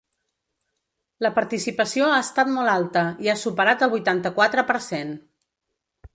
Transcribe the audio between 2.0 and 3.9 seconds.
ha estat molt alta i ha superat